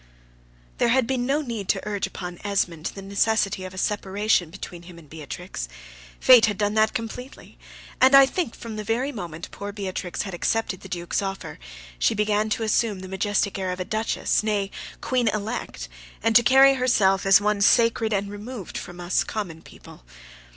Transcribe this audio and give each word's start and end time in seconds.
There 0.79 0.87
had 0.87 1.05
been 1.05 1.27
no 1.27 1.43
need 1.43 1.69
to 1.69 1.87
urge 1.87 2.07
upon 2.07 2.39
Esmond 2.43 2.87
the 2.95 3.03
necessity 3.03 3.65
of 3.65 3.73
a 3.75 3.77
separation 3.77 4.49
between 4.49 4.81
him 4.81 4.97
and 4.97 5.07
Beatrix: 5.07 5.67
Fate 6.19 6.47
had 6.47 6.57
done 6.57 6.73
that 6.73 6.95
completely; 6.95 7.59
and 8.01 8.15
I 8.15 8.25
think 8.25 8.55
from 8.55 8.77
the 8.77 8.83
very 8.83 9.11
moment 9.11 9.51
poor 9.51 9.71
Beatrix 9.71 10.23
had 10.23 10.33
accepted 10.33 10.81
the 10.81 10.89
Duke's 10.89 11.21
offer, 11.21 11.59
she 11.99 12.15
began 12.15 12.49
to 12.49 12.63
assume 12.63 13.01
the 13.01 13.07
majestic 13.07 13.59
air 13.59 13.71
of 13.71 13.79
a 13.79 13.85
Duchess, 13.85 14.41
nay, 14.41 14.71
Queen 15.01 15.27
Elect, 15.27 15.87
and 16.23 16.35
to 16.35 16.41
carry 16.41 16.73
herself 16.73 17.23
as 17.23 17.39
one 17.39 17.61
sacred 17.61 18.11
and 18.11 18.31
removed 18.31 18.79
from 18.79 18.99
us 18.99 19.23
common 19.23 19.61
people. 19.61 20.03